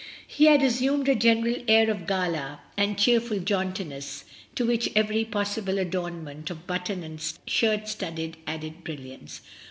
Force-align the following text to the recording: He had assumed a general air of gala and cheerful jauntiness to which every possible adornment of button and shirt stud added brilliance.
He 0.25 0.45
had 0.45 0.63
assumed 0.63 1.07
a 1.07 1.13
general 1.13 1.57
air 1.67 1.87
of 1.91 2.07
gala 2.07 2.61
and 2.75 2.97
cheerful 2.97 3.37
jauntiness 3.37 4.23
to 4.55 4.65
which 4.65 4.89
every 4.95 5.23
possible 5.23 5.77
adornment 5.77 6.49
of 6.49 6.65
button 6.65 7.03
and 7.03 7.21
shirt 7.45 7.87
stud 7.87 8.35
added 8.47 8.83
brilliance. 8.83 9.41